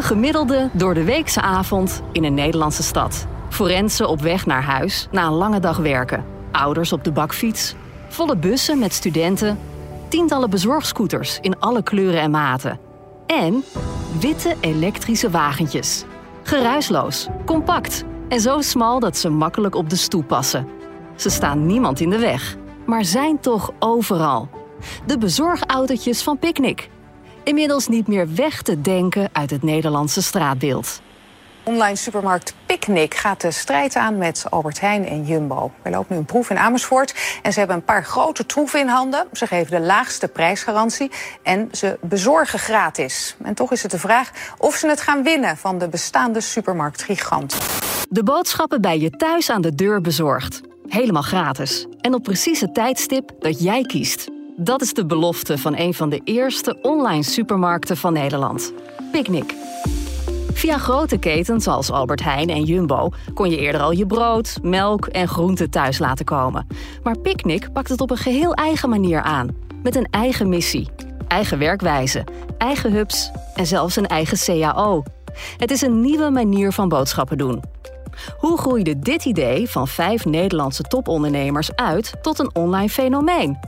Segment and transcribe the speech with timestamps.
[0.00, 3.26] Een gemiddelde door de weekse avond in een Nederlandse stad.
[3.48, 6.24] Forensen op weg naar huis na een lange dag werken.
[6.52, 7.74] Ouders op de bakfiets.
[8.08, 9.58] Volle bussen met studenten.
[10.08, 12.80] Tientallen bezorgscooters in alle kleuren en maten.
[13.26, 13.64] En
[14.20, 16.04] witte elektrische wagentjes.
[16.42, 20.68] Geruisloos, compact en zo smal dat ze makkelijk op de stoep passen.
[21.16, 24.48] Ze staan niemand in de weg, maar zijn toch overal.
[25.06, 26.90] De bezorgautootjes van Picnic.
[27.44, 31.00] Inmiddels niet meer weg te denken uit het Nederlandse straatbeeld.
[31.62, 35.72] Online supermarkt Picnic gaat de strijd aan met Albert Heijn en Jumbo.
[35.82, 38.88] We lopen nu een proef in Amersfoort en ze hebben een paar grote troeven in
[38.88, 39.26] handen.
[39.32, 41.10] Ze geven de laagste prijsgarantie
[41.42, 43.36] en ze bezorgen gratis.
[43.42, 47.58] En toch is het de vraag of ze het gaan winnen van de bestaande supermarktgigant.
[48.08, 50.60] De boodschappen bij je thuis aan de deur bezorgd.
[50.86, 51.86] Helemaal gratis.
[52.00, 54.39] En op precies het tijdstip dat jij kiest.
[54.62, 58.72] Dat is de belofte van een van de eerste online supermarkten van Nederland.
[59.12, 59.54] Picnic.
[60.52, 65.06] Via grote ketens als Albert Heijn en Jumbo kon je eerder al je brood, melk
[65.06, 66.66] en groenten thuis laten komen.
[67.02, 69.48] Maar Picnic pakt het op een geheel eigen manier aan.
[69.82, 70.88] Met een eigen missie,
[71.28, 72.24] eigen werkwijze,
[72.58, 75.02] eigen hubs en zelfs een eigen CAO.
[75.56, 77.62] Het is een nieuwe manier van boodschappen doen.
[78.38, 83.58] Hoe groeide dit idee van vijf Nederlandse topondernemers uit tot een online fenomeen?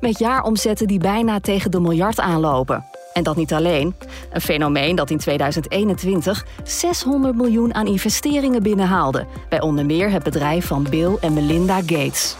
[0.00, 2.84] Met jaaromzetten die bijna tegen de miljard aanlopen.
[3.12, 3.94] En dat niet alleen.
[4.32, 9.26] Een fenomeen dat in 2021 600 miljoen aan investeringen binnenhaalde.
[9.48, 12.36] Bij onder meer het bedrijf van Bill en Melinda Gates.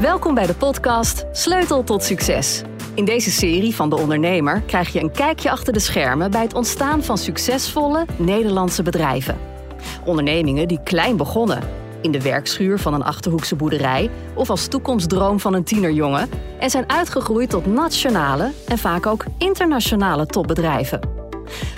[0.00, 2.62] Welkom bij de podcast Sleutel tot Succes.
[2.94, 6.54] In deze serie van De Ondernemer krijg je een kijkje achter de schermen bij het
[6.54, 9.38] ontstaan van succesvolle Nederlandse bedrijven.
[10.04, 11.62] Ondernemingen die klein begonnen,
[12.00, 16.90] in de werkschuur van een achterhoekse boerderij of als toekomstdroom van een tienerjongen en zijn
[16.90, 21.00] uitgegroeid tot nationale en vaak ook internationale topbedrijven.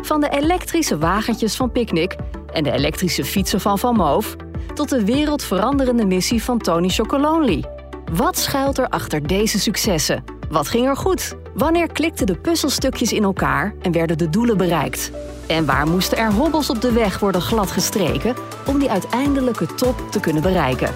[0.02, 2.16] Van de elektrische wagentjes van Picnic
[2.52, 4.36] en de elektrische fietsen van Van Moof
[4.74, 7.64] tot de wereldveranderende missie van Tony Chocolonely.
[8.12, 10.31] Wat schuilt er achter deze successen?
[10.52, 11.36] Wat ging er goed?
[11.54, 15.10] Wanneer klikten de puzzelstukjes in elkaar en werden de doelen bereikt?
[15.46, 18.34] En waar moesten er hobbels op de weg worden gladgestreken
[18.66, 20.94] om die uiteindelijke top te kunnen bereiken?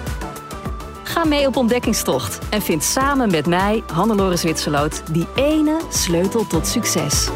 [1.03, 6.67] Ga mee op ontdekkingstocht en vind samen met mij, Hannelore Zwitserloot, die ene sleutel tot
[6.67, 7.29] succes.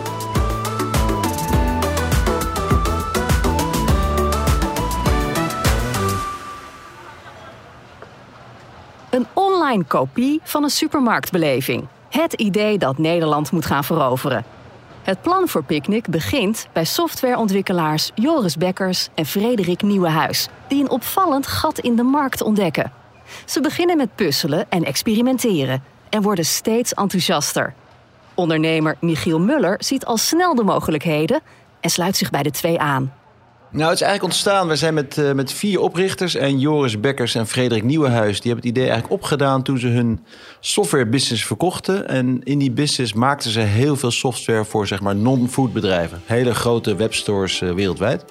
[9.10, 11.88] Een online kopie van een supermarktbeleving.
[12.12, 14.44] Het idee dat Nederland moet gaan veroveren.
[15.02, 21.48] Het plan voor Picnic begint bij softwareontwikkelaars Joris Bekkers en Frederik Nieuwenhuis, die een opvallend
[21.48, 22.92] gat in de markt ontdekken.
[23.46, 27.74] Ze beginnen met puzzelen en experimenteren en worden steeds enthousiaster.
[28.34, 31.42] Ondernemer Michiel Muller ziet al snel de mogelijkheden
[31.80, 33.14] en sluit zich bij de twee aan.
[33.74, 34.68] Nou, het is eigenlijk ontstaan.
[34.68, 38.42] We zijn met, uh, met vier oprichters en Joris Bekkers en Frederik Nieuwenhuis.
[38.42, 40.26] Die hebben het idee eigenlijk opgedaan toen ze hun
[40.60, 42.08] softwarebusiness verkochten.
[42.08, 46.22] En in die business maakten ze heel veel software voor zeg maar non-food bedrijven.
[46.26, 48.26] Hele grote webstores uh, wereldwijd.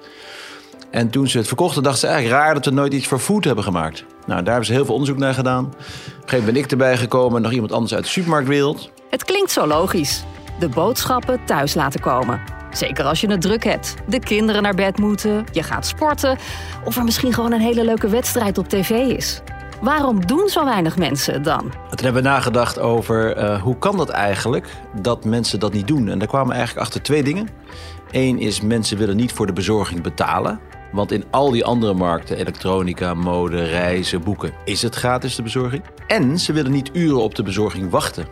[0.90, 3.44] En toen ze het verkochten, dachten ze eigenlijk raar dat we nooit iets voor food
[3.44, 4.04] hebben gemaakt.
[4.26, 5.64] Nou, daar hebben ze heel veel onderzoek naar gedaan.
[5.64, 8.90] Op een gegeven moment ben ik erbij gekomen en nog iemand anders uit de supermarktwereld.
[9.10, 10.24] Het klinkt zo logisch.
[10.58, 12.59] De boodschappen thuis laten komen.
[12.72, 13.94] Zeker als je het druk hebt.
[14.06, 16.38] De kinderen naar bed moeten, je gaat sporten
[16.84, 19.40] of er misschien gewoon een hele leuke wedstrijd op tv is.
[19.80, 21.60] Waarom doen zo weinig mensen het dan?
[21.60, 24.66] Toen hebben we nagedacht over uh, hoe kan dat eigenlijk
[25.00, 26.08] dat mensen dat niet doen.
[26.08, 27.48] En daar kwamen we eigenlijk achter twee dingen.
[28.10, 30.60] Eén is mensen willen niet voor de bezorging betalen.
[30.92, 35.82] Want in al die andere markten, elektronica, mode, reizen, boeken, is het gratis de bezorging.
[36.06, 38.26] En ze willen niet uren op de bezorging wachten.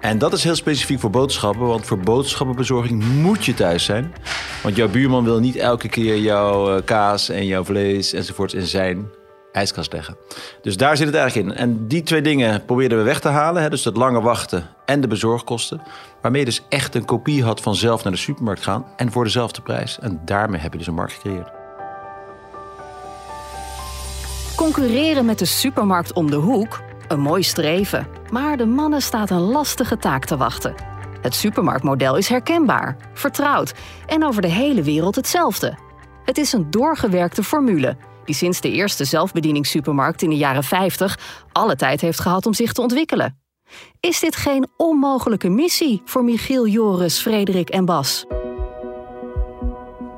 [0.00, 4.14] En dat is heel specifiek voor boodschappen, want voor boodschappenbezorging moet je thuis zijn.
[4.62, 9.08] Want jouw buurman wil niet elke keer jouw kaas en jouw vlees enzovoorts in zijn
[9.56, 10.16] ijskast leggen.
[10.62, 11.56] Dus daar zit het eigenlijk in.
[11.56, 13.62] En die twee dingen probeerden we weg te halen.
[13.62, 15.82] Hè, dus het lange wachten en de bezorgkosten.
[16.22, 18.86] Waarmee je dus echt een kopie had van zelf naar de supermarkt gaan.
[18.96, 19.98] En voor dezelfde prijs.
[19.98, 21.48] En daarmee heb je dus een markt gecreëerd.
[24.56, 29.40] Concurreren met de supermarkt om de hoek een mooi streven, maar de mannen staat een
[29.40, 30.74] lastige taak te wachten.
[31.20, 33.74] Het supermarktmodel is herkenbaar, vertrouwd
[34.06, 35.78] en over de hele wereld hetzelfde.
[36.24, 41.18] Het is een doorgewerkte formule die sinds de eerste zelfbedieningssupermarkt in de jaren 50
[41.52, 43.40] alle tijd heeft gehad om zich te ontwikkelen.
[44.00, 48.24] Is dit geen onmogelijke missie voor Michiel, Joris, Frederik en Bas?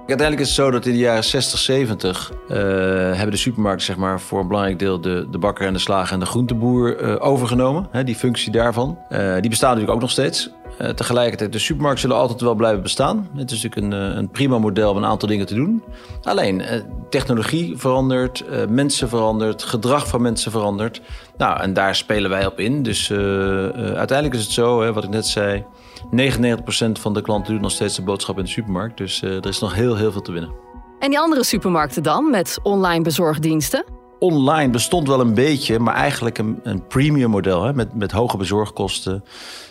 [0.08, 3.96] Uiteindelijk is het zo dat in de jaren 60, 70 uh, hebben de supermarkten zeg
[3.96, 7.16] maar, voor een belangrijk deel de, de bakker en de slager en de groenteboer uh,
[7.18, 7.88] overgenomen.
[7.90, 8.98] Hè, die functie daarvan.
[9.10, 10.50] Uh, die bestaan natuurlijk ook nog steeds.
[10.94, 13.28] Tegelijkertijd, de supermarkten zullen altijd wel blijven bestaan.
[13.36, 15.82] Het is natuurlijk een, een prima model om een aantal dingen te doen.
[16.22, 16.62] Alleen,
[17.10, 21.00] technologie verandert, mensen verandert, gedrag van mensen verandert.
[21.36, 22.82] Nou, en daar spelen wij op in.
[22.82, 25.64] Dus uiteindelijk is het zo, hè, wat ik net zei...
[26.02, 28.96] 99% van de klanten doen nog steeds de boodschap in de supermarkt.
[28.96, 30.50] Dus er is nog heel, heel veel te winnen.
[30.98, 33.84] En die andere supermarkten dan, met online bezorgdiensten?
[34.18, 37.64] Online bestond wel een beetje, maar eigenlijk een, een premium model.
[37.64, 39.24] Hè, met, met hoge bezorgkosten,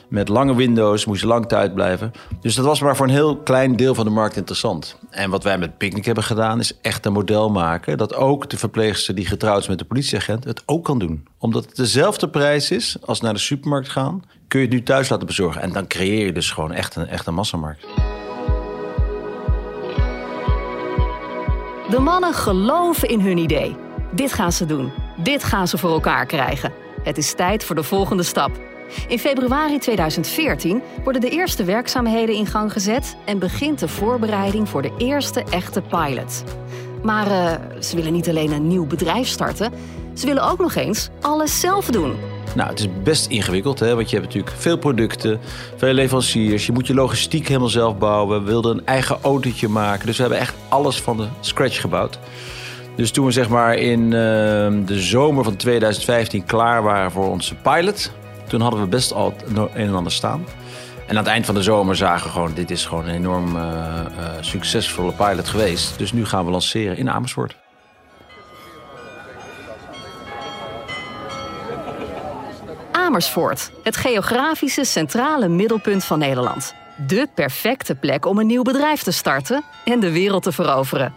[0.08, 2.12] met lange windows, moest je lang thuis blijven.
[2.42, 4.98] Dus dat was maar voor een heel klein deel van de markt interessant.
[5.10, 7.98] En wat wij met Picnic hebben gedaan, is echt een model maken...
[7.98, 11.28] dat ook de verpleegster die getrouwd is met de politieagent het ook kan doen.
[11.38, 14.24] Omdat het dezelfde prijs is als naar de supermarkt gaan...
[14.48, 15.62] kun je het nu thuis laten bezorgen.
[15.62, 17.86] En dan creëer je dus gewoon echt een, echt een massamarkt.
[21.90, 23.76] De mannen geloven in hun idee.
[24.12, 24.92] Dit gaan ze doen.
[25.24, 26.74] Dit gaan ze voor elkaar krijgen.
[27.04, 28.52] Het is tijd voor de volgende stap.
[29.08, 34.82] In februari 2014 worden de eerste werkzaamheden in gang gezet en begint de voorbereiding voor
[34.82, 36.44] de eerste echte pilot.
[37.04, 37.52] Maar uh,
[37.82, 39.72] ze willen niet alleen een nieuw bedrijf starten,
[40.14, 42.37] ze willen ook nog eens alles zelf doen.
[42.58, 43.96] Nou, het is best ingewikkeld, hè?
[43.96, 45.40] want je hebt natuurlijk veel producten,
[45.76, 46.66] veel leveranciers.
[46.66, 48.40] Je moet je logistiek helemaal zelf bouwen.
[48.40, 50.06] We wilden een eigen autootje maken.
[50.06, 52.20] Dus we hebben echt alles van de scratch gebouwd.
[52.96, 54.12] Dus toen we zeg maar in uh,
[54.86, 58.12] de zomer van 2015 klaar waren voor onze pilot,
[58.48, 60.46] toen hadden we best al een en ander staan.
[61.08, 63.56] En aan het eind van de zomer zagen we gewoon, dit is gewoon een enorm
[63.56, 65.98] uh, uh, succesvolle pilot geweest.
[65.98, 67.56] Dus nu gaan we lanceren in Amersfoort.
[73.08, 76.74] Amersfoort, het geografische centrale middelpunt van Nederland.
[77.08, 81.14] De perfecte plek om een nieuw bedrijf te starten en de wereld te veroveren.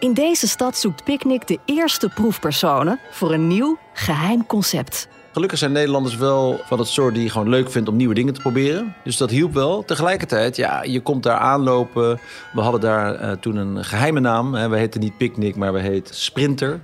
[0.00, 5.08] In deze stad zoekt Picnic de eerste proefpersonen voor een nieuw, geheim concept.
[5.32, 8.40] Gelukkig zijn Nederlanders wel van het soort die gewoon leuk vindt om nieuwe dingen te
[8.40, 8.94] proberen.
[9.04, 9.84] Dus dat hielp wel.
[9.84, 12.20] Tegelijkertijd, ja, je komt daar aanlopen.
[12.52, 14.54] We hadden daar uh, toen een geheime naam.
[14.54, 14.68] Hè.
[14.68, 16.80] We heten niet Picnic, maar we heet Sprinter.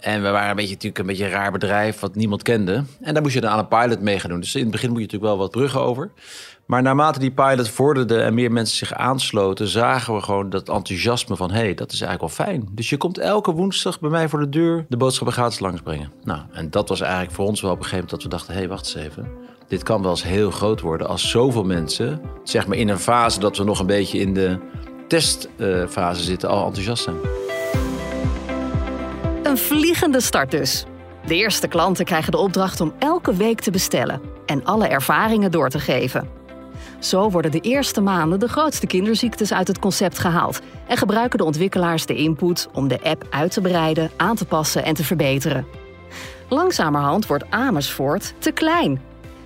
[0.00, 2.84] En we waren een beetje, natuurlijk een beetje een raar bedrijf wat niemand kende.
[3.00, 4.40] En daar moest je dan aan een pilot mee gaan doen.
[4.40, 6.10] Dus in het begin moet je natuurlijk wel wat bruggen over.
[6.66, 11.36] Maar naarmate die pilot vorderde en meer mensen zich aansloten, zagen we gewoon dat enthousiasme
[11.36, 12.68] van hé, hey, dat is eigenlijk wel fijn.
[12.72, 16.12] Dus je komt elke woensdag bij mij voor de deur de boodschappen gratis langsbrengen.
[16.22, 18.52] Nou, en dat was eigenlijk voor ons wel op een gegeven moment dat we dachten,
[18.52, 19.28] hé, hey, wacht eens even.
[19.68, 23.40] Dit kan wel eens heel groot worden als zoveel mensen, zeg maar in een fase
[23.40, 24.58] dat we nog een beetje in de
[25.08, 27.16] testfase zitten, al enthousiast zijn.
[29.50, 30.84] Een vliegende start dus.
[31.26, 35.68] De eerste klanten krijgen de opdracht om elke week te bestellen en alle ervaringen door
[35.68, 36.28] te geven.
[36.98, 41.44] Zo worden de eerste maanden de grootste kinderziektes uit het concept gehaald en gebruiken de
[41.44, 45.66] ontwikkelaars de input om de app uit te breiden, aan te passen en te verbeteren.
[46.48, 49.02] Langzamerhand wordt Amersfoort te klein.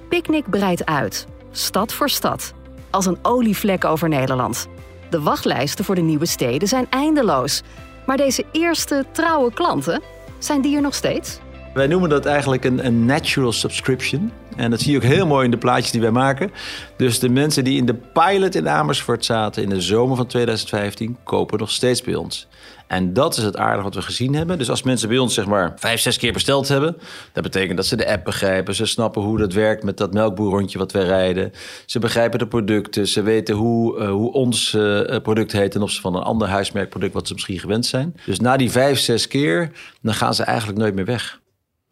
[0.09, 2.53] Picnic breidt uit, stad voor stad,
[2.91, 4.69] als een olievlek over Nederland.
[5.11, 7.63] De wachtlijsten voor de nieuwe steden zijn eindeloos.
[8.07, 10.03] Maar deze eerste trouwe klanten,
[10.39, 11.39] zijn die er nog steeds?
[11.75, 14.33] Wij noemen dat eigenlijk een, een, natural subscription.
[14.57, 16.51] En dat zie je ook heel mooi in de plaatjes die wij maken.
[16.97, 21.17] Dus de mensen die in de pilot in Amersfoort zaten in de zomer van 2015,
[21.25, 22.47] kopen nog steeds bij ons.
[22.95, 24.59] En dat is het aardige wat we gezien hebben.
[24.59, 26.97] Dus als mensen bij ons zeg maar vijf, zes keer besteld hebben,
[27.33, 28.75] dat betekent dat ze de app begrijpen.
[28.75, 31.53] Ze snappen hoe dat werkt met dat melkboerrondje wat wij rijden.
[31.87, 33.09] Ze begrijpen de producten.
[33.09, 37.15] Ze weten hoe, uh, hoe ons uh, product heet ten opzichte van een ander huismerkproduct
[37.15, 38.15] wat ze misschien gewend zijn.
[38.27, 39.71] Dus na die vijf, zes keer,
[40.03, 41.41] dan gaan ze eigenlijk nooit meer weg.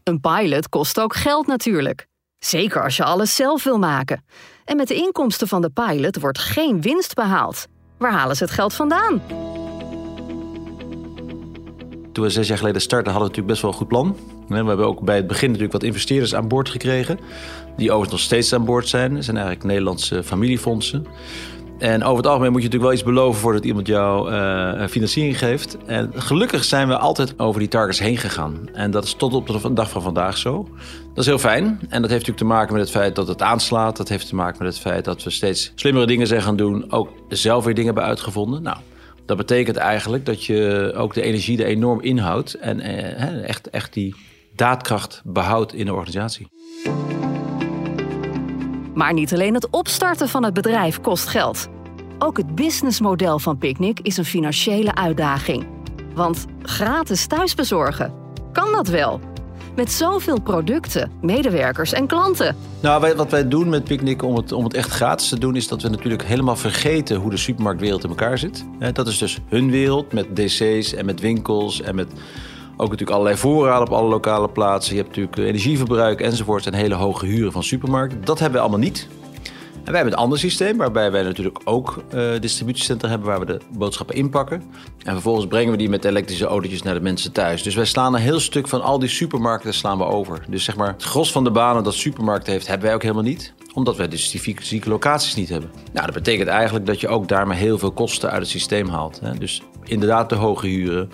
[0.02, 2.06] Een pilot kost ook geld natuurlijk.
[2.38, 4.24] Zeker als je alles zelf wil maken.
[4.64, 7.66] En met de inkomsten van de pilot wordt geen winst behaald.
[7.98, 9.22] Waar halen ze het geld vandaan?
[12.12, 14.16] Toen we zes jaar geleden startten, hadden we natuurlijk best wel een goed plan.
[14.48, 17.18] We hebben ook bij het begin natuurlijk wat investeerders aan boord gekregen.
[17.76, 19.14] Die overigens nog steeds aan boord zijn.
[19.14, 21.06] Dat zijn eigenlijk Nederlandse familiefondsen.
[21.78, 25.38] En over het algemeen moet je natuurlijk wel iets beloven voordat iemand jou uh, financiering
[25.38, 25.76] geeft.
[25.86, 28.68] En gelukkig zijn we altijd over die targets heen gegaan.
[28.72, 30.68] En dat is tot op de dag van vandaag zo.
[31.08, 31.64] Dat is heel fijn.
[31.64, 33.96] En dat heeft natuurlijk te maken met het feit dat het aanslaat.
[33.96, 36.92] Dat heeft te maken met het feit dat we steeds slimmere dingen zijn gaan doen.
[36.92, 38.62] Ook zelf weer dingen hebben uitgevonden.
[38.62, 38.76] Nou,
[39.26, 42.54] dat betekent eigenlijk dat je ook de energie er enorm inhoudt.
[42.54, 44.14] En eh, echt, echt die
[44.54, 46.48] daadkracht behoudt in de organisatie.
[48.94, 51.68] Maar niet alleen het opstarten van het bedrijf kost geld.
[52.18, 55.66] Ook het businessmodel van Picnic is een financiële uitdaging.
[56.14, 58.14] Want gratis thuisbezorgen,
[58.52, 59.20] kan dat wel?
[59.76, 62.56] Met zoveel producten, medewerkers en klanten.
[62.80, 65.56] Nou, wat wij doen met Picnic om het, om het echt gratis te doen...
[65.56, 68.64] is dat we natuurlijk helemaal vergeten hoe de supermarktwereld in elkaar zit.
[68.92, 72.06] Dat is dus hun wereld met DC's en met winkels en met...
[72.72, 74.94] Ook natuurlijk allerlei voorraden op alle lokale plaatsen.
[74.94, 78.24] Je hebt natuurlijk energieverbruik enzovoort en hele hoge huren van supermarkten.
[78.24, 79.08] Dat hebben we allemaal niet.
[79.84, 83.46] En wij hebben een ander systeem waarbij wij natuurlijk ook uh, distributiecentra hebben waar we
[83.46, 84.62] de boodschappen inpakken.
[85.04, 87.62] En vervolgens brengen we die met elektrische autootjes naar de mensen thuis.
[87.62, 90.44] Dus wij slaan een heel stuk van al die supermarkten slaan we over.
[90.48, 93.22] Dus zeg maar, het gros van de banen dat supermarkten heeft, hebben wij ook helemaal
[93.22, 95.70] niet omdat wij dus die fysieke locaties niet hebben.
[95.92, 99.20] Nou, dat betekent eigenlijk dat je ook daarmee heel veel kosten uit het systeem haalt.
[99.20, 99.38] Hè?
[99.38, 101.10] Dus inderdaad de hoge huren,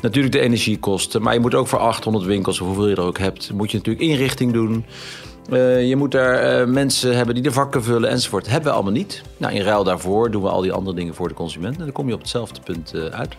[0.00, 1.22] natuurlijk de energiekosten.
[1.22, 3.76] Maar je moet ook voor 800 winkels, of hoeveel je er ook hebt, moet je
[3.76, 4.84] natuurlijk inrichting doen.
[5.48, 8.46] Uh, je moet daar uh, mensen hebben die de vakken vullen enzovoort.
[8.46, 9.22] Hebben we allemaal niet.
[9.36, 11.78] Nou, in ruil daarvoor doen we al die andere dingen voor de consument.
[11.78, 13.36] En dan kom je op hetzelfde punt uh, uit.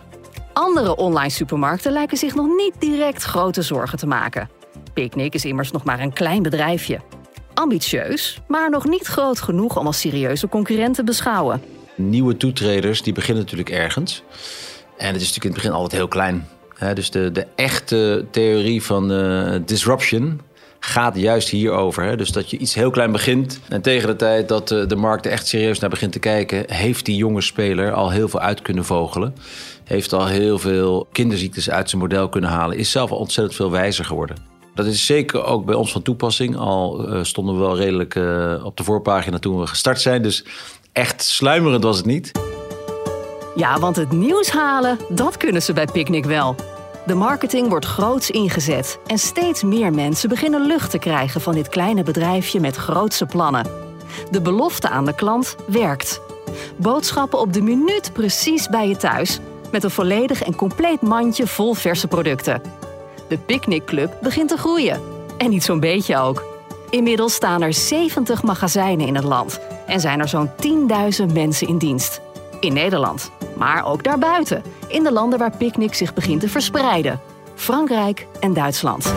[0.52, 4.48] Andere online supermarkten lijken zich nog niet direct grote zorgen te maken.
[4.92, 7.00] Picnic is immers nog maar een klein bedrijfje.
[7.54, 11.62] Ambitieus, maar nog niet groot genoeg om als serieuze concurrent te beschouwen.
[11.94, 14.22] Nieuwe toetreders die beginnen natuurlijk ergens.
[14.96, 16.48] En het is natuurlijk in het begin altijd heel klein.
[16.94, 19.08] dus de, de echte theorie van
[19.64, 20.40] disruption
[20.84, 22.04] gaat juist hierover.
[22.04, 22.16] Hè?
[22.16, 23.60] Dus dat je iets heel klein begint.
[23.68, 27.04] En tegen de tijd dat de markt er echt serieus naar begint te kijken, heeft
[27.04, 29.34] die jonge speler al heel veel uit kunnen vogelen.
[29.84, 32.76] Heeft al heel veel kinderziektes uit zijn model kunnen halen.
[32.76, 34.36] Is zelf al ontzettend veel wijzer geworden.
[34.74, 36.56] Dat is zeker ook bij ons van toepassing.
[36.56, 40.22] Al uh, stonden we wel redelijk uh, op de voorpagina toen we gestart zijn.
[40.22, 40.44] Dus
[40.92, 42.30] echt sluimerend was het niet.
[43.56, 46.54] Ja, want het nieuws halen, dat kunnen ze bij Picnic wel.
[47.06, 51.68] De marketing wordt groots ingezet en steeds meer mensen beginnen lucht te krijgen van dit
[51.68, 53.66] kleine bedrijfje met grootse plannen.
[54.30, 56.20] De belofte aan de klant werkt.
[56.76, 59.40] Boodschappen op de minuut precies bij je thuis,
[59.70, 62.62] met een volledig en compleet mandje vol verse producten.
[63.28, 65.00] De Picnic Club begint te groeien.
[65.38, 66.44] En niet zo'n beetje ook.
[66.90, 70.50] Inmiddels staan er 70 magazijnen in het land en zijn er zo'n
[71.28, 72.20] 10.000 mensen in dienst.
[72.60, 77.20] In Nederland, maar ook daarbuiten, in de landen waar Picnic zich begint te verspreiden:
[77.54, 79.12] Frankrijk en Duitsland.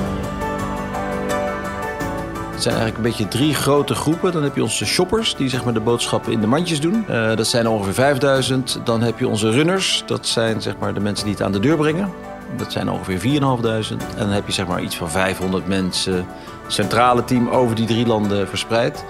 [2.56, 4.32] Het zijn eigenlijk een beetje drie grote groepen.
[4.32, 7.06] Dan heb je onze shoppers, die zeg maar de boodschappen in de mandjes doen.
[7.10, 8.80] Uh, dat zijn ongeveer 5000.
[8.84, 11.60] Dan heb je onze runners, dat zijn zeg maar de mensen die het aan de
[11.60, 12.12] deur brengen.
[12.58, 13.38] Dat zijn ongeveer 4.500.
[13.38, 16.26] En dan heb je zeg maar iets van 500 mensen,
[16.68, 19.06] centrale team over die drie landen verspreid.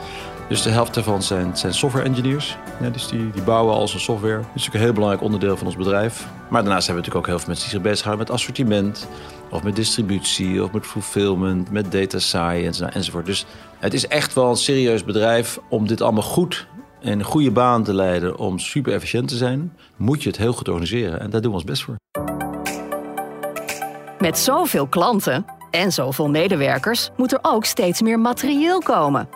[0.48, 2.58] Dus de helft daarvan zijn, zijn software engineers.
[2.92, 4.38] Dus die, die bouwen al zijn software.
[4.38, 6.28] Dat is natuurlijk een heel belangrijk onderdeel van ons bedrijf.
[6.50, 9.08] Maar daarnaast hebben we natuurlijk ook heel veel mensen die zich bezighouden met assortiment.
[9.50, 13.26] Of met distributie, of met fulfillment, met data science nou, enzovoort.
[13.26, 13.46] Dus
[13.80, 16.68] het is echt wel een serieus bedrijf om dit allemaal goed
[17.02, 18.38] en een goede baan te leiden.
[18.38, 21.20] Om super efficiënt te zijn, moet je het heel goed organiseren.
[21.20, 21.96] En daar doen we ons best voor.
[24.20, 29.30] Met zoveel klanten en zoveel medewerkers moet er ook steeds meer materieel komen.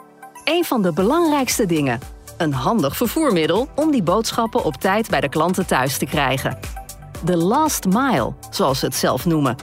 [0.43, 1.99] Een van de belangrijkste dingen.
[2.37, 6.78] Een handig vervoermiddel om die boodschappen op tijd bij de klanten thuis te krijgen.
[7.23, 9.55] De last mile, zoals ze het zelf noemen.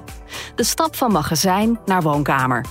[0.55, 2.65] De stap van magazijn naar woonkamer.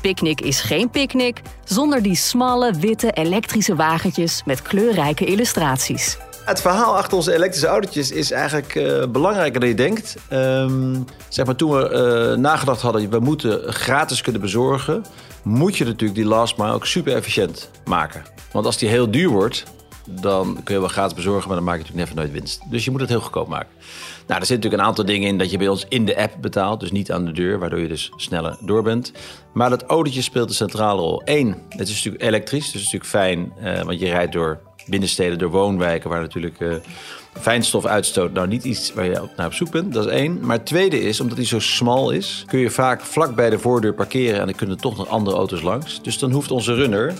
[0.00, 6.18] Picnic is geen picknick zonder die smalle, witte elektrische wagentjes met kleurrijke illustraties.
[6.44, 10.16] Het verhaal achter onze elektrische autootjes is eigenlijk uh, belangrijker dan je denkt.
[10.32, 11.90] Um, zeg maar, toen we
[12.32, 15.04] uh, nagedacht hadden, we moeten gratis kunnen bezorgen,
[15.42, 18.22] moet je natuurlijk die last mile ook super efficiënt maken.
[18.52, 19.64] Want als die heel duur wordt,
[20.04, 22.70] dan kun je wel gratis bezorgen, maar dan maak je natuurlijk never nooit winst.
[22.70, 23.70] Dus je moet het heel goedkoop maken.
[24.26, 26.36] Nou, er zitten natuurlijk een aantal dingen in dat je bij ons in de app
[26.40, 29.12] betaalt, dus niet aan de deur, waardoor je dus sneller door bent.
[29.52, 31.22] Maar dat autootje speelt een centrale rol.
[31.24, 35.38] Eén, het is natuurlijk elektrisch, dus is natuurlijk fijn, uh, want je rijdt door binnensteden,
[35.38, 36.74] door woonwijken, waar natuurlijk uh,
[37.40, 38.32] fijnstof uitstoot.
[38.32, 40.38] Nou, niet iets waar je naar op zoek bent, dat is één.
[40.40, 43.58] Maar het tweede is, omdat hij zo smal is, kun je vaak vlak bij de
[43.58, 46.02] voordeur parkeren en dan kunnen toch nog andere auto's langs.
[46.02, 47.14] Dus dan hoeft onze runner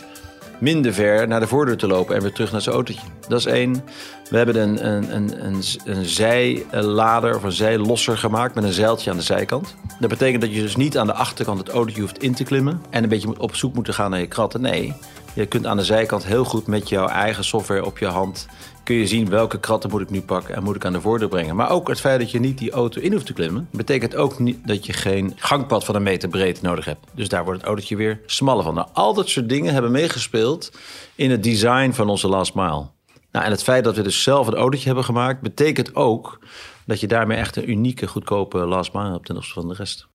[0.62, 3.08] minder ver naar de voordeur te lopen en weer terug naar zijn autootje.
[3.28, 3.84] Dat is één.
[4.30, 9.10] We hebben een, een, een, een, een zijlader of een zijlosser gemaakt met een zeiltje
[9.10, 9.74] aan de zijkant.
[10.00, 12.82] Dat betekent dat je dus niet aan de achterkant het autootje hoeft in te klimmen
[12.90, 14.60] en een beetje op zoek moeten gaan naar je kratten.
[14.60, 14.94] Nee,
[15.34, 18.46] je kunt aan de zijkant heel goed met jouw eigen software op je hand
[18.84, 21.28] kun je zien welke kratten moet ik nu pakken en moet ik aan de voordeur
[21.28, 21.56] brengen.
[21.56, 24.38] Maar ook het feit dat je niet die auto in hoeft te klimmen, betekent ook
[24.38, 27.06] niet dat je geen gangpad van een meter breed nodig hebt.
[27.14, 28.74] Dus daar wordt het autootje weer smaller van.
[28.74, 30.72] Nou, al dat soort dingen hebben meegespeeld
[31.14, 32.86] in het design van onze last mile.
[33.32, 36.38] Nou, en het feit dat we dus zelf een autootje hebben gemaakt, betekent ook
[36.86, 40.08] dat je daarmee echt een unieke, goedkope last mile hebt ten opzichte van de rest.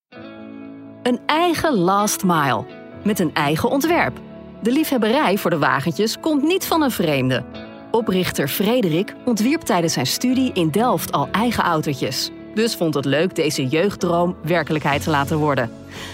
[1.04, 2.66] Een eigen last mile
[3.04, 4.20] met een eigen ontwerp.
[4.62, 7.67] De liefhebberij voor de wagentjes komt niet van een vreemde.
[7.98, 12.32] Oprichter Frederik ontwierp tijdens zijn studie in Delft al eigen autootjes.
[12.54, 15.72] dus vond het leuk deze jeugddroom werkelijkheid te laten worden.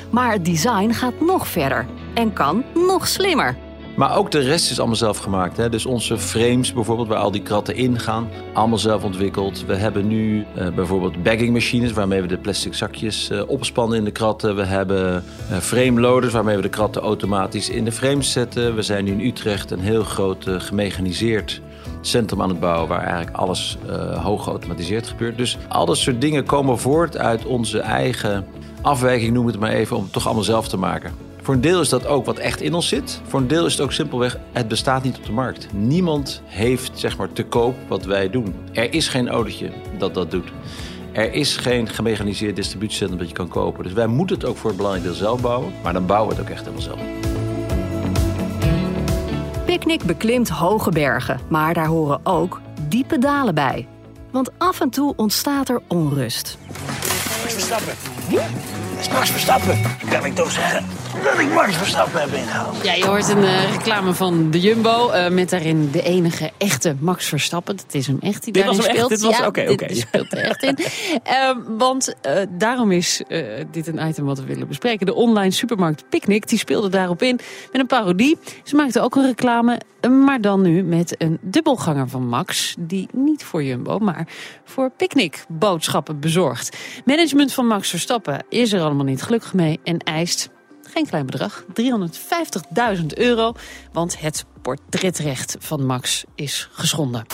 [0.10, 3.56] Maar het design gaat nog verder en kan nog slimmer.
[3.96, 5.58] Maar ook de rest is allemaal zelf gemaakt.
[5.58, 5.70] Hè?
[5.70, 9.66] Dus onze frames bijvoorbeeld, waar al die kratten in gaan, allemaal zelf ontwikkeld.
[9.66, 14.04] We hebben nu uh, bijvoorbeeld bagging machines, waarmee we de plastic zakjes uh, opspannen in
[14.04, 14.56] de kratten.
[14.56, 18.76] We hebben uh, frame loaders, waarmee we de kratten automatisch in de frames zetten.
[18.76, 21.62] We zijn nu in Utrecht een heel groot gemechaniseerd
[22.08, 22.88] centrum aan het bouwen...
[22.88, 23.78] waar eigenlijk alles
[24.22, 25.38] hoog geautomatiseerd gebeurt.
[25.38, 28.46] Dus al dat soort dingen komen voort uit onze eigen
[28.82, 29.96] afwijking, noem het maar even...
[29.96, 31.12] om het toch allemaal zelf te maken.
[31.42, 33.22] Voor een deel is dat ook wat echt in ons zit.
[33.28, 35.68] Voor een deel is het ook simpelweg, het bestaat niet op de markt.
[35.74, 38.56] Niemand heeft zeg maar te koop wat wij doen.
[38.72, 40.52] Er is geen autootje dat dat doet.
[41.12, 43.84] Er is geen gemechaniseerd distributiecentrum dat je kan kopen.
[43.84, 45.74] Dus wij moeten het ook voor het belangrijk deel zelf bouwen.
[45.84, 47.33] Maar dan bouwen we het ook echt helemaal zelf.
[49.74, 53.88] Picnic beklimt hoge bergen, maar daar horen ook diepe dalen bij.
[54.32, 56.58] Want af en toe ontstaat er onrust.
[58.30, 58.74] Verstappen.
[59.00, 59.78] is Max Verstappen.
[60.10, 60.86] Kan ik toch zeggen
[61.24, 62.84] dat ik Max Verstappen heb ingehaald.
[62.84, 66.96] Ja, je hoort een uh, reclame van de Jumbo uh, met daarin de enige echte
[67.00, 67.76] Max Verstappen.
[67.76, 69.12] Dat is hem echt die dit daarin was hem speelt.
[69.12, 69.22] Echt?
[69.22, 70.78] Dit was, ja, oké, dit speelt er echt in.
[70.80, 72.16] Uh, want
[72.50, 73.22] daarom is
[73.72, 75.06] dit een item wat we willen bespreken.
[75.06, 77.40] De online supermarkt Picnic, die speelde daarop in
[77.72, 78.38] met een parodie.
[78.64, 82.76] Ze maakte ook een reclame, maar dan nu met een dubbelganger van Max.
[82.80, 84.28] Die niet voor Jumbo, maar
[84.64, 86.78] voor Picnic boodschappen bezorgt.
[87.06, 90.50] Management van Max Verstappen is er allemaal niet gelukkig mee en eist
[90.94, 91.64] geen klein bedrag,
[92.98, 93.54] 350.000 euro.
[93.92, 97.26] Want het portretrecht van Max is geschonden.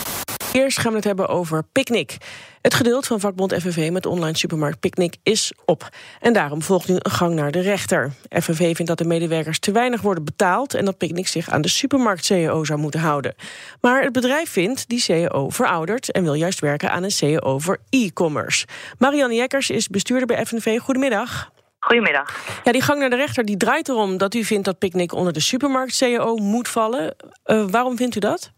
[0.51, 2.17] Eerst gaan we het hebben over Picnic.
[2.61, 5.89] Het geduld van vakbond FNV met de online supermarkt Picnic is op.
[6.19, 8.11] En daarom volgt nu een gang naar de rechter.
[8.29, 10.73] FNV vindt dat de medewerkers te weinig worden betaald...
[10.73, 13.35] en dat Picnic zich aan de supermarkt-CEO zou moeten houden.
[13.81, 16.11] Maar het bedrijf vindt die CEO verouderd...
[16.11, 18.65] en wil juist werken aan een CEO voor e-commerce.
[18.97, 20.79] Marianne Jekkers is bestuurder bij FNV.
[20.79, 21.51] Goedemiddag.
[21.79, 22.59] Goedemiddag.
[22.63, 25.33] Ja, die gang naar de rechter die draait erom dat u vindt dat Picnic onder
[25.33, 27.15] de supermarkt-CEO moet vallen.
[27.45, 28.51] Uh, waarom vindt u dat?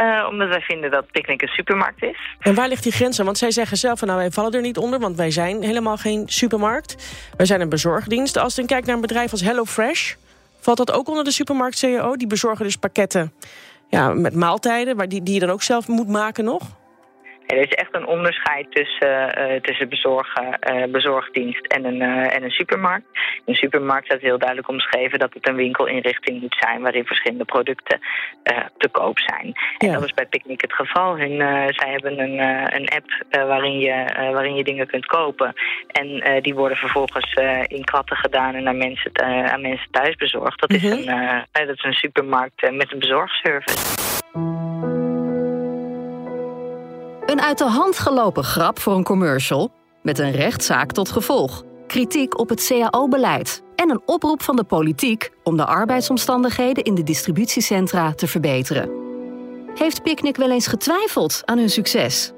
[0.00, 2.18] Uh, omdat wij vinden dat Picnic een supermarkt is.
[2.38, 3.24] En waar ligt die grens aan?
[3.24, 6.22] Want zij zeggen zelf nou wij vallen er niet onder, want wij zijn helemaal geen
[6.26, 7.14] supermarkt.
[7.36, 8.38] Wij zijn een bezorgdienst.
[8.38, 10.14] Als je kijkt naar een bedrijf als HelloFresh,
[10.60, 12.16] valt dat ook onder de supermarkt-CEO?
[12.16, 13.32] Die bezorgen dus pakketten
[13.88, 16.62] ja, met maaltijden, die, die je dan ook zelf moet maken nog?
[17.46, 22.42] Er is echt een onderscheid tussen, uh, tussen bezorgen, uh, bezorgdienst en een, uh, en
[22.42, 23.06] een supermarkt.
[23.14, 27.44] In een supermarkt staat heel duidelijk omschreven dat het een winkelinrichting moet zijn waarin verschillende
[27.44, 28.00] producten
[28.76, 29.52] te koop zijn.
[29.78, 29.88] Ja.
[29.88, 31.18] En dat is bij Picnic het geval.
[31.18, 31.38] Hun,
[31.74, 32.38] zij hebben een,
[32.74, 35.52] een app waarin, je, waarin je dingen kunt kopen.
[35.86, 37.34] En die worden vervolgens
[37.66, 39.10] in kratten gedaan en aan mensen,
[39.52, 40.60] aan mensen thuis bezorgd.
[40.60, 40.92] Dat, -hmm.
[40.92, 44.94] is een, dat is een supermarkt met een bezorgservice.
[47.36, 49.70] Een uit de hand gelopen grap voor een commercial
[50.02, 51.62] met een rechtszaak tot gevolg.
[51.86, 57.02] Kritiek op het CAO-beleid en een oproep van de politiek om de arbeidsomstandigheden in de
[57.02, 58.90] distributiecentra te verbeteren.
[59.74, 62.32] Heeft Picnic wel eens getwijfeld aan hun succes?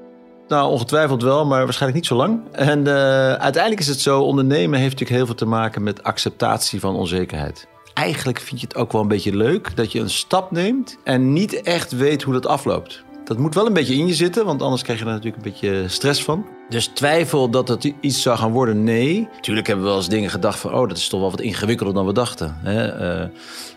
[0.48, 2.40] Nou, ongetwijfeld wel, maar waarschijnlijk niet zo lang.
[2.52, 2.92] En uh,
[3.32, 7.66] uiteindelijk is het zo, ondernemen heeft natuurlijk heel veel te maken met acceptatie van onzekerheid.
[7.94, 11.32] Eigenlijk vind je het ook wel een beetje leuk dat je een stap neemt en
[11.32, 13.06] niet echt weet hoe dat afloopt.
[13.28, 15.50] Dat moet wel een beetje in je zitten, want anders krijg je er natuurlijk een
[15.50, 16.46] beetje stress van.
[16.68, 19.28] Dus twijfel dat het iets zou gaan worden, nee.
[19.40, 20.74] Tuurlijk hebben we wel eens dingen gedacht van...
[20.74, 22.56] oh, dat is toch wel wat ingewikkelder dan we dachten.
[22.58, 23.20] Hè?
[23.22, 23.28] Uh,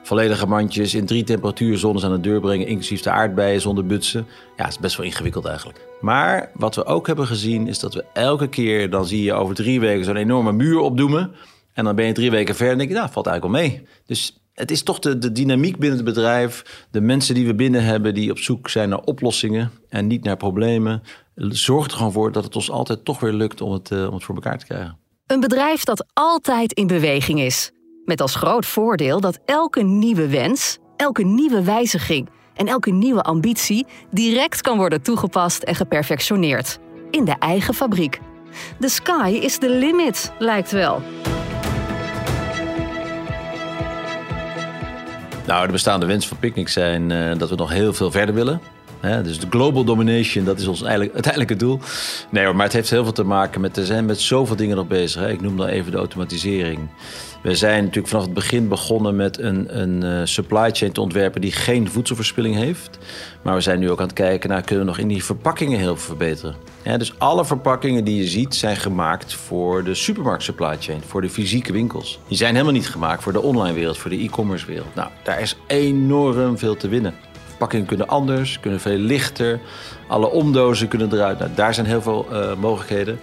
[0.04, 2.68] volledige mandjes in drie temperatuurzones aan de deur brengen...
[2.68, 4.28] inclusief de aardbeien zonder butsen.
[4.58, 5.88] Ja, is best wel ingewikkeld eigenlijk.
[6.02, 8.90] Maar wat we ook hebben gezien is dat we elke keer...
[8.90, 11.32] dan zie je over drie weken zo'n enorme muur opdoemen...
[11.74, 13.88] en dan ben je drie weken verder en denk je, nou, valt eigenlijk wel mee.
[14.06, 16.86] Dus het is toch de, de, dynamiek binnen het bedrijf.
[16.92, 20.38] De mensen die we binnen hebben die op zoek zijn naar oplossingen en niet naar
[20.38, 21.04] problemen.
[21.36, 24.14] Zorgt er gewoon voor dat het ons altijd toch weer lukt om het, uh, om
[24.14, 24.98] het voor elkaar te krijgen.
[25.26, 27.72] Een bedrijf dat altijd in beweging is.
[28.06, 33.86] Met als groot voordeel dat elke nieuwe wens, elke nieuwe wijziging en elke nieuwe ambitie
[34.12, 36.80] direct kan worden toegepast en geperfectioneerd.
[37.10, 38.20] In de eigen fabriek.
[38.80, 41.02] The sky is the limit, lijkt wel.
[45.46, 48.62] Nou, de bestaande wens van Picnic zijn uh, dat we nog heel veel verder willen.
[49.02, 51.80] Dus de global domination, dat is ons eigenlijk, doel.
[52.30, 53.78] Nee, maar het heeft heel veel te maken met...
[53.78, 55.22] Er zijn met zoveel dingen nog bezig.
[55.22, 55.30] Hè.
[55.30, 56.80] Ik noem dan even de automatisering.
[57.44, 61.42] We zijn natuurlijk vanaf het begin begonnen met een, een uh, supply chain te ontwerpen...
[61.42, 62.98] die geen voedselverspilling heeft.
[63.42, 64.62] Maar we zijn nu ook aan het kijken naar...
[64.62, 66.56] kunnen we nog in die verpakkingen heel veel verbeteren.
[66.84, 71.02] Dus alle verpakkingen die je ziet zijn gemaakt voor de supermarkt supply chain.
[71.08, 72.20] Voor de fysieke winkels.
[72.28, 74.96] Die zijn helemaal niet gemaakt voor de online wereld, voor de e-commerce wereld.
[74.96, 77.14] Nou, daar is enorm veel te winnen.
[77.62, 79.60] Verpakkingen kunnen anders, kunnen veel lichter.
[80.08, 81.40] Alle omdozen kunnen eruit.
[81.40, 83.20] Nou, daar zijn heel veel uh, mogelijkheden.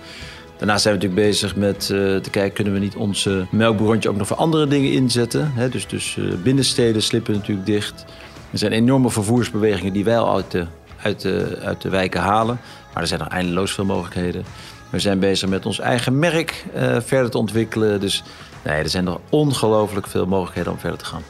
[0.57, 2.53] Daarnaast zijn we natuurlijk bezig met uh, te kijken...
[2.53, 5.53] kunnen we niet onze melkbrontje ook nog voor andere dingen inzetten.
[5.55, 5.68] Hè?
[5.68, 8.05] Dus, dus uh, binnensteden slippen natuurlijk dicht.
[8.53, 10.66] Er zijn enorme vervoersbewegingen die wij al uit de,
[11.03, 12.61] uit de, uit de wijken halen.
[12.92, 14.44] Maar er zijn nog eindeloos veel mogelijkheden.
[14.90, 16.64] We zijn bezig met ons eigen merk
[16.98, 18.01] verder te ontwikkelen.
[18.01, 18.22] Dus
[18.64, 21.22] nee, er zijn nog ongelooflijk veel mogelijkheden om verder te gaan.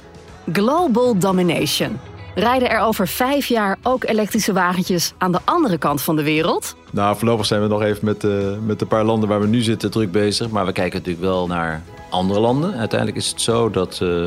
[0.53, 1.99] Global Domination.
[2.35, 6.77] Rijden er over vijf jaar ook elektrische wagentjes aan de andere kant van de wereld?
[6.91, 9.61] Nou, voorlopig zijn we nog even met, uh, met de paar landen waar we nu
[9.61, 10.49] zitten druk bezig.
[10.51, 12.75] Maar we kijken natuurlijk wel naar andere landen.
[12.75, 14.27] Uiteindelijk is het zo dat uh,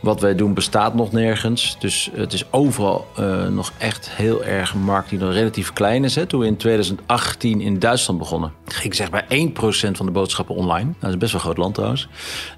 [0.00, 1.76] wat wij doen bestaat nog nergens.
[1.78, 6.04] Dus het is overal uh, nog echt heel erg een markt die nog relatief klein
[6.04, 6.14] is.
[6.14, 6.26] Hè.
[6.26, 9.26] Toen we in 2018 in Duitsland begonnen, ging zeg maar 1%
[9.92, 10.84] van de boodschappen online.
[10.84, 12.08] Nou, dat is best wel een groot land trouwens.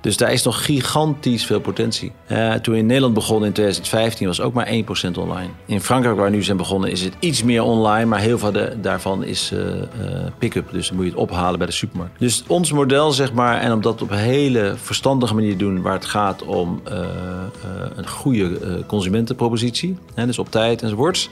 [0.01, 2.13] Dus daar is nog gigantisch veel potentie.
[2.29, 4.71] Uh, toen we in Nederland begonnen in 2015 was ook maar 1%
[5.19, 5.51] online.
[5.67, 8.05] In Frankrijk waar we nu zijn begonnen is het iets meer online.
[8.05, 9.61] Maar heel veel daarvan is uh,
[10.39, 10.73] pick-up.
[10.73, 12.19] Dus dan moet je het ophalen bij de supermarkt.
[12.19, 15.83] Dus ons model zeg maar, en om dat op een hele verstandige manier doen...
[15.83, 16.83] waar het gaat om
[17.97, 19.97] een goede uh, consumentenpropositie.
[20.15, 21.31] Hè, dus op tijd enzovoorts.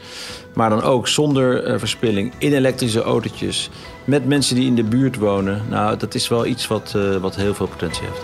[0.54, 3.70] Maar dan ook zonder verspilling in elektrische autootjes.
[4.04, 5.62] Met mensen die in de buurt wonen.
[5.68, 8.22] Nou, dat is wel iets wat, wat heel veel potentie heeft.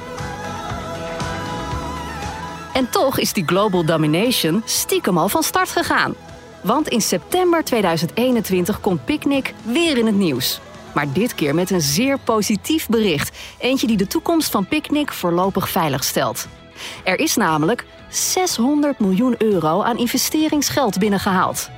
[2.74, 6.14] En toch is die global domination stiekem al van start gegaan.
[6.60, 10.60] Want in september 2021 komt Picnic weer in het nieuws.
[10.94, 13.36] Maar dit keer met een zeer positief bericht.
[13.58, 16.48] Eentje die de toekomst van Picnic voorlopig veilig stelt.
[17.04, 21.70] Er is namelijk 600 miljoen euro aan investeringsgeld binnengehaald.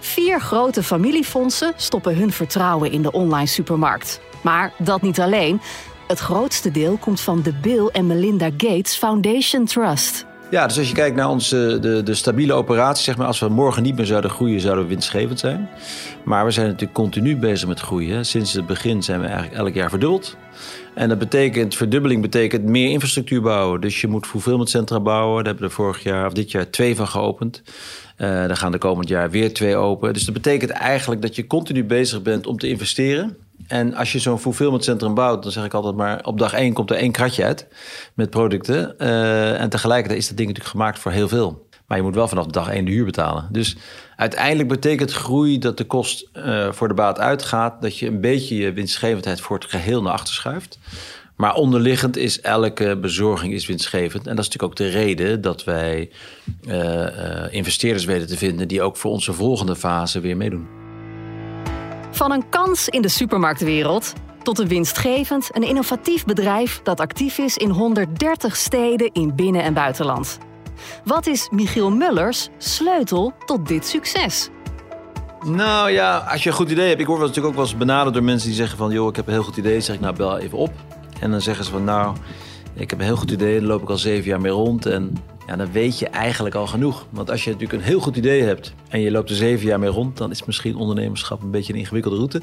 [0.00, 4.20] Vier grote familiefondsen stoppen hun vertrouwen in de online supermarkt.
[4.42, 5.60] Maar dat niet alleen.
[6.06, 10.26] Het grootste deel komt van de Bill en Melinda Gates Foundation Trust.
[10.54, 13.48] Ja, dus als je kijkt naar onze de, de stabiele operatie, zeg maar, als we
[13.48, 15.68] morgen niet meer zouden groeien, zouden we winstgevend zijn.
[16.24, 18.26] Maar we zijn natuurlijk continu bezig met groeien.
[18.26, 20.36] Sinds het begin zijn we eigenlijk elk jaar verdubbeld.
[20.94, 23.80] En dat betekent, verdubbeling betekent meer infrastructuur bouwen.
[23.80, 25.36] Dus je moet fulfillmentcentra bouwen.
[25.36, 27.62] Daar hebben we vorig jaar of dit jaar twee van geopend.
[27.64, 30.12] Uh, daar gaan de komend jaar weer twee open.
[30.12, 33.36] Dus dat betekent eigenlijk dat je continu bezig bent om te investeren.
[33.66, 36.24] En als je zo'n fulfillmentcentrum bouwt, dan zeg ik altijd maar...
[36.24, 37.66] op dag één komt er één kratje uit
[38.14, 38.94] met producten.
[38.98, 41.66] Uh, en tegelijkertijd is dat ding natuurlijk gemaakt voor heel veel.
[41.86, 43.48] Maar je moet wel vanaf dag één de huur betalen.
[43.50, 43.76] Dus
[44.16, 47.82] uiteindelijk betekent groei dat de kost uh, voor de baat uitgaat...
[47.82, 50.78] dat je een beetje je winstgevendheid voor het geheel naar achter schuift.
[51.36, 54.26] Maar onderliggend is elke bezorging is winstgevend.
[54.26, 56.10] En dat is natuurlijk ook de reden dat wij
[56.68, 57.06] uh,
[57.50, 58.68] investeerders weten te vinden...
[58.68, 60.83] die ook voor onze volgende fase weer meedoen.
[62.14, 67.56] Van een kans in de supermarktwereld tot een winstgevend en innovatief bedrijf dat actief is
[67.56, 70.38] in 130 steden in binnen- en buitenland.
[71.04, 74.48] Wat is Michiel Mullers sleutel tot dit succes?
[75.44, 77.00] Nou ja, als je een goed idee hebt.
[77.00, 78.90] Ik word natuurlijk ook wel eens benaderd door mensen die zeggen van...
[78.90, 79.80] joh, ik heb een heel goed idee.
[79.80, 80.72] Zeg ik, nou, bel even op.
[81.20, 82.16] En dan zeggen ze van, nou,
[82.74, 83.58] ik heb een heel goed idee.
[83.58, 84.86] Daar loop ik al zeven jaar mee rond.
[84.86, 87.06] En ja, dan weet je eigenlijk al genoeg.
[87.10, 89.78] Want als je natuurlijk een heel goed idee hebt en je loopt er zeven jaar
[89.78, 92.42] mee rond, dan is misschien ondernemerschap een beetje een ingewikkelde route.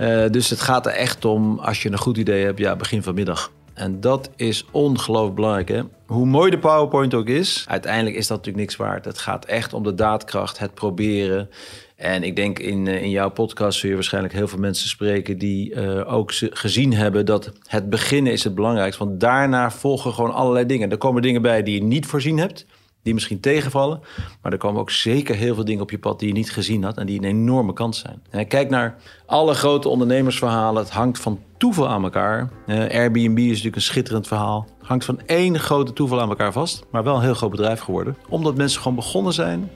[0.00, 3.02] Uh, dus het gaat er echt om, als je een goed idee hebt, ja, begin
[3.02, 3.50] vanmiddag.
[3.74, 5.68] En dat is ongelooflijk belangrijk.
[5.68, 5.82] Hè?
[6.06, 9.04] Hoe mooi de PowerPoint ook is, uiteindelijk is dat natuurlijk niks waard.
[9.04, 11.50] Het gaat echt om de daadkracht, het proberen.
[11.96, 15.74] En ik denk in, in jouw podcast zul je waarschijnlijk heel veel mensen spreken die
[15.74, 19.04] uh, ook gezien hebben dat het beginnen is het belangrijkste.
[19.04, 20.90] Want daarna volgen gewoon allerlei dingen.
[20.90, 22.66] Er komen dingen bij die je niet voorzien hebt,
[23.02, 24.00] die misschien tegenvallen.
[24.42, 26.84] Maar er komen ook zeker heel veel dingen op je pad die je niet gezien
[26.84, 28.22] had en die een enorme kans zijn.
[28.30, 30.82] En kijk naar alle grote ondernemersverhalen.
[30.82, 32.50] Het hangt van toeval aan elkaar.
[32.66, 34.66] Uh, Airbnb is natuurlijk een schitterend verhaal.
[34.80, 38.16] Hangt van één grote toeval aan elkaar vast, maar wel een heel groot bedrijf geworden.
[38.28, 39.70] Omdat mensen gewoon begonnen zijn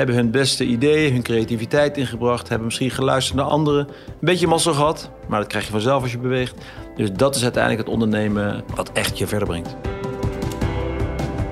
[0.00, 3.88] hebben hun beste ideeën, hun creativiteit ingebracht, hebben misschien geluisterd naar anderen.
[3.88, 6.54] Een beetje mazzel gehad, maar dat krijg je vanzelf als je beweegt.
[6.96, 9.76] Dus dat is uiteindelijk het ondernemen wat echt je verder brengt.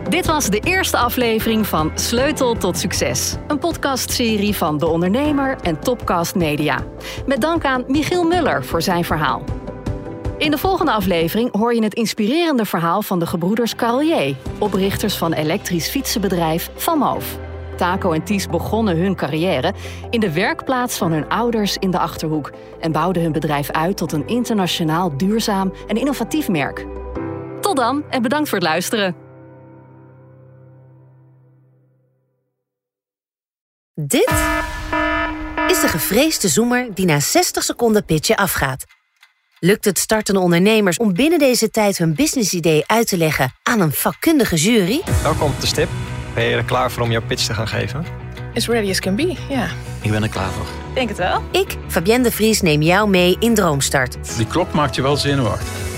[0.08, 3.36] Dit was de eerste aflevering van Sleutel tot Succes.
[3.46, 6.84] Een podcastserie van De Ondernemer en Topcast Media.
[7.26, 9.42] Met dank aan Michiel Muller voor zijn verhaal.
[10.38, 15.32] In de volgende aflevering hoor je het inspirerende verhaal van de gebroeders Carlier, oprichters van
[15.32, 17.38] elektrisch fietsenbedrijf Van Moof.
[17.78, 19.72] Taco en Ties begonnen hun carrière
[20.10, 24.12] in de werkplaats van hun ouders in de Achterhoek en bouwden hun bedrijf uit tot
[24.12, 26.86] een internationaal duurzaam en innovatief merk.
[27.60, 29.16] Tot dan en bedankt voor het luisteren.
[33.94, 34.32] Dit
[35.66, 38.84] is de gevreesde zoemer die na 60 seconden pitchen afgaat.
[39.60, 43.92] Lukt het startende ondernemers om binnen deze tijd hun businessidee uit te leggen aan een
[43.92, 45.02] vakkundige jury?
[45.22, 45.88] Welkom op de stip.
[46.38, 48.04] Ben je er klaar voor om jouw pitch te gaan geven?
[48.54, 49.68] as ready as can be, ja.
[50.02, 50.66] Ik ben er klaar voor.
[50.94, 51.42] Denk het wel.
[51.50, 54.36] Ik, Fabienne de Vries, neem jou mee in Droomstart.
[54.36, 55.97] Die klok maakt je wel zenuwachtig.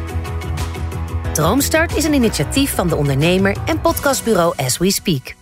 [1.31, 5.40] Droomstart is een initiatief van De Ondernemer en podcastbureau As We Speak.